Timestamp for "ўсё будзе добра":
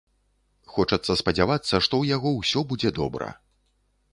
2.39-3.29